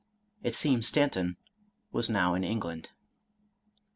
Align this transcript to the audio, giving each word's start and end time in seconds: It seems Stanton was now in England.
It 0.41 0.55
seems 0.55 0.87
Stanton 0.87 1.37
was 1.91 2.09
now 2.09 2.33
in 2.33 2.43
England. 2.43 2.89